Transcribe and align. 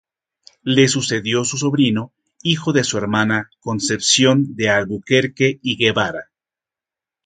Le 0.63 0.87
sucedió 0.87 1.43
su 1.43 1.57
sobrino 1.59 2.11
hijo 2.41 2.73
de 2.73 2.83
su 2.83 2.97
hermana 2.97 3.51
Concepción 3.59 4.55
de 4.55 4.67
Alburquerque 4.67 5.59
y 5.61 5.77
Guevara. 5.77 6.31